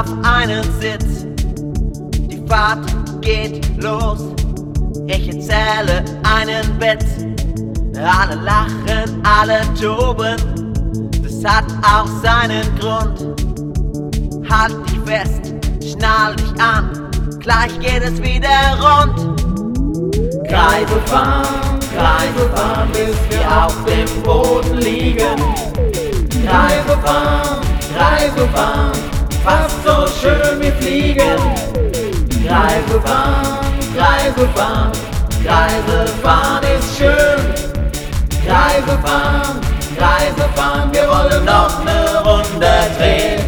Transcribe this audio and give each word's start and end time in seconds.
auf 0.00 0.06
einen 0.22 0.62
Sitz. 0.80 1.26
Die 2.30 2.42
Fahrt 2.48 2.90
geht 3.20 3.82
los. 3.82 4.20
Ich 5.06 5.28
erzähle 5.28 6.04
einen 6.22 6.80
Witz. 6.80 7.04
Alle 7.96 8.36
lachen, 8.36 9.22
alle 9.24 9.60
toben. 9.78 10.36
Das 11.22 11.44
hat 11.44 11.64
auch 11.82 12.06
seinen 12.22 12.64
Grund. 12.78 13.20
Halt 14.48 14.74
dich 14.88 15.00
fest, 15.04 15.54
schnall 15.82 16.34
dich 16.36 16.60
an. 16.60 17.10
Gleich 17.40 17.78
geht 17.80 18.02
es 18.02 18.22
wieder 18.22 18.48
rund. 18.80 19.38
Kreise 20.48 21.00
fahren, 21.06 21.78
Kreise 21.94 22.48
fahren, 22.54 22.88
bis 22.92 23.16
wir 23.28 23.64
auf 23.64 23.76
dem 23.84 24.22
Boden 24.22 24.78
liegen. 24.78 25.36
Kreise 26.42 26.98
fahren, 27.04 27.60
Kreise 32.90 33.02
fahren, 33.02 33.66
Kreise 33.94 34.48
fahren, 34.48 34.92
Kreise 35.44 36.06
fahren 36.20 36.64
ist 36.76 36.98
schön. 36.98 37.54
Kreise 38.44 38.98
fahren, 38.98 39.60
Kreise 39.96 40.48
fahren, 40.56 40.90
wir 40.92 41.06
wollen 41.06 41.44
noch 41.44 41.84
ne 41.84 42.20
Runde 42.24 42.90
drehen. 42.98 43.40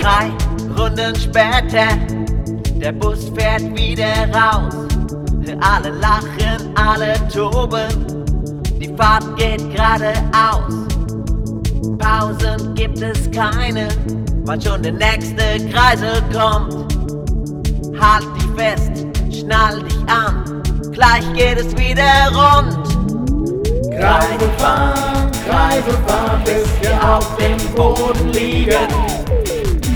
Drei 0.00 0.30
Runden 0.78 1.16
später, 1.16 1.88
der 2.82 2.92
Bus 2.92 3.30
fährt 3.36 3.62
wieder 3.76 4.28
raus. 4.34 4.74
Alle 5.60 5.90
lachen, 5.90 6.74
alle 6.74 7.14
toben, 7.28 8.24
die 8.80 8.92
Fahrt 8.96 9.36
geht 9.36 9.70
geradeaus. 9.70 10.88
Pausen 11.98 12.74
gibt 12.74 13.00
es 13.00 13.30
keine, 13.30 13.88
weil 14.44 14.60
schon 14.60 14.82
der 14.82 14.92
nächste 14.92 15.58
Kreisel 15.70 16.22
kommt. 16.32 16.92
Halt 18.00 18.24
dich 18.36 18.50
fest, 18.56 19.06
schnall 19.30 19.82
dich 19.84 19.98
an, 20.08 20.62
gleich 20.90 21.32
geht 21.34 21.58
es 21.58 21.76
wieder 21.76 22.32
rund. 22.32 22.76
Kreise 23.96 24.50
fahren, 24.58 25.30
Kreise 25.48 25.92
fahren, 26.06 26.42
bis 26.44 26.66
wir 26.80 27.14
auf 27.14 27.36
dem 27.36 27.58
Boden 27.76 28.32
liegen. 28.32 28.88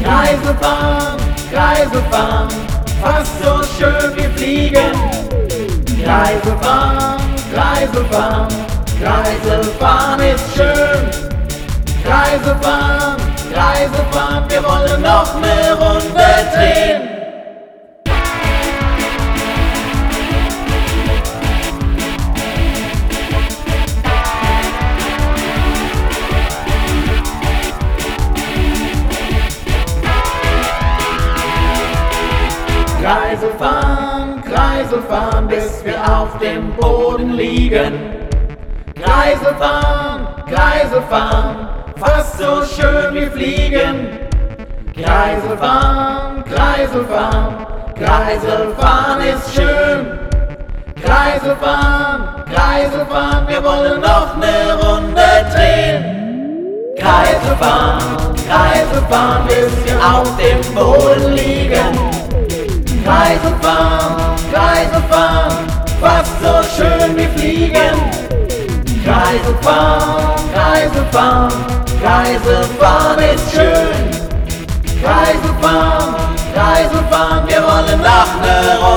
Kreise 0.05 0.55
fahren, 0.61 1.17
Kreise 1.51 2.03
fahren, 2.11 2.49
fast 3.01 3.43
so 3.43 3.63
schön 3.79 4.17
wie 4.17 4.39
fliegen. 4.39 4.93
Kreise 6.05 6.57
fahren, 6.61 7.21
Kreise 7.53 8.05
fahren, 8.07 8.49
Kreise 9.01 9.65
fahren 9.79 10.21
ist 10.21 10.55
schön. 10.55 11.27
Kreise 12.05 12.57
fahren, 12.61 13.17
Kreise 13.53 14.05
fahren, 14.13 14.45
wir 14.49 14.63
wollen 14.63 15.03
noch 15.03 15.41
ne 15.41 15.73
Runde 15.73 16.27
drehen. 16.55 17.16
Kreise 33.07 33.53
fahren, 33.57 34.43
Kreise 34.43 35.01
fahren, 35.03 35.47
bis 35.47 35.85
wir 35.85 35.97
auf 36.13 36.37
dem 36.39 36.73
Boden 36.75 37.35
liegen. 37.35 37.93
Kreise 39.01 39.55
fahren, 39.61 40.27
Kreise 40.45 41.01
fahren, 41.09 41.69
fast 41.95 42.37
so 42.37 42.65
schön 42.65 43.15
wie 43.15 43.27
fliegen. 43.27 44.19
Kreise 44.93 45.57
fahren, 45.57 46.43
Kreise 46.53 47.05
fahren, 47.05 47.67
Kreise 47.95 48.75
fahren 48.77 49.21
ist 49.21 49.55
schön. 49.55 50.19
Kreise 51.01 51.55
fahren, 51.61 52.45
Kreise 52.53 53.07
fahren, 53.07 53.47
wir 53.47 53.63
wollen 53.63 54.01
noch 54.01 54.37
ne 54.37 54.75
Runde 54.83 55.47
drehen. 55.55 56.97
Kreise 56.99 57.55
fahren, 57.61 58.35
Kreise 58.49 59.01
fahren, 59.09 59.47
bis 59.47 59.85
wir 59.85 59.97
auf 60.05 60.29
dem 60.39 60.75
Boden 60.75 61.35
liegen. 61.35 61.96
Kreise 63.07 63.55
fahren, 63.63 64.35
Kreise 64.53 65.01
fahren, 65.09 65.67
fast 66.01 66.33
so 66.43 66.55
schön 66.77 67.17
wie 67.17 67.29
fliegen. 67.39 67.95
Kreise 69.05 69.55
fahren, 69.61 70.35
Kreise 70.53 71.05
fahren, 71.13 71.53
Kreise 72.03 72.65
fahren 72.81 73.19
ist 73.33 73.53
schön. 73.53 74.11
Kreise 75.01 75.55
fahren, 75.61 76.17
Kreise 76.53 76.99
fahren, 77.09 77.47
wir 77.47 77.63
wollen 77.63 78.01
noch 78.01 78.41
ne 78.43 78.96